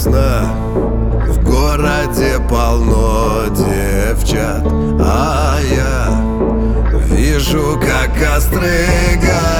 ясно 0.00 0.54
В 1.26 1.44
городе 1.44 2.38
полно 2.48 3.44
девчат 3.50 4.64
А 4.98 5.58
я 5.60 6.98
вижу, 6.98 7.78
как 7.80 8.14
костры 8.18 8.86
горят 9.20 9.59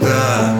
мечтах. 0.00 0.54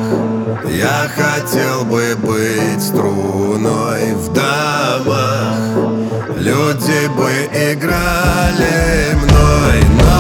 Я 0.71 1.09
хотел 1.09 1.85
бы 1.85 2.17
быть 2.17 2.83
струной 2.83 4.15
в 4.15 4.33
домах. 4.33 5.57
Люди 6.37 7.09
бы 7.17 7.31
играли 7.53 9.15
мной 9.15 9.83
Но 10.01 10.18